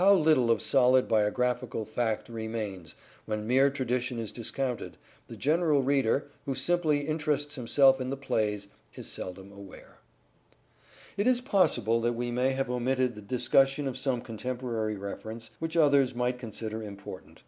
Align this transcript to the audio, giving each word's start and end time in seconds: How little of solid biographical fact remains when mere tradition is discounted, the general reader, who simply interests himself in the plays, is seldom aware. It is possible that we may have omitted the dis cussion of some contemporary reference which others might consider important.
How 0.00 0.14
little 0.14 0.50
of 0.50 0.62
solid 0.62 1.06
biographical 1.08 1.84
fact 1.84 2.30
remains 2.30 2.94
when 3.26 3.46
mere 3.46 3.68
tradition 3.68 4.18
is 4.18 4.32
discounted, 4.32 4.96
the 5.26 5.36
general 5.36 5.82
reader, 5.82 6.26
who 6.46 6.54
simply 6.54 7.00
interests 7.00 7.56
himself 7.56 8.00
in 8.00 8.08
the 8.08 8.16
plays, 8.16 8.68
is 8.94 9.08
seldom 9.10 9.52
aware. 9.52 9.98
It 11.18 11.26
is 11.26 11.42
possible 11.42 12.00
that 12.00 12.14
we 12.14 12.30
may 12.30 12.52
have 12.52 12.70
omitted 12.70 13.14
the 13.14 13.20
dis 13.20 13.46
cussion 13.50 13.86
of 13.86 13.98
some 13.98 14.22
contemporary 14.22 14.96
reference 14.96 15.50
which 15.58 15.76
others 15.76 16.14
might 16.14 16.38
consider 16.38 16.82
important. 16.82 17.42